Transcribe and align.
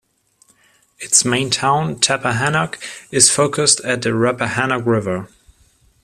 Its 0.97 1.23
main 1.23 1.51
town, 1.51 1.95
Tappahanock, 1.97 2.79
is 3.11 3.29
focused 3.29 3.79
at 3.81 4.01
the 4.01 4.09
Rappahanock 4.09 4.83
River. 4.83 5.27